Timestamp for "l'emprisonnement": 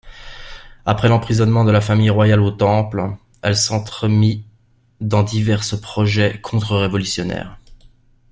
1.09-1.63